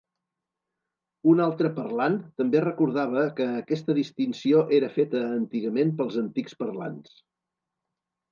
[1.31, 7.13] Un altre parlant també recordava que aquesta distinció era feta antigament pels antics parlants.